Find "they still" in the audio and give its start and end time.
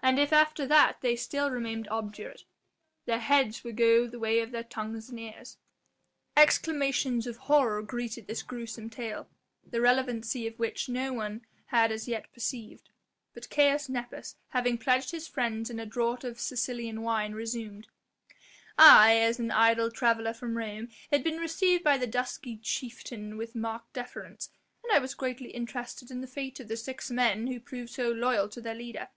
1.02-1.50